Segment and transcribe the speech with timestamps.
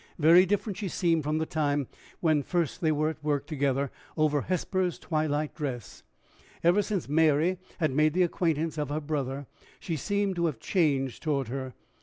[0.17, 1.87] Very different she seemed from the time
[2.21, 6.01] when first they were at work together over Hesper's twilight dress!
[6.63, 9.45] Ever since Mary had made the acquaintance of her brother,
[9.79, 11.75] she seemed to have changed toward her.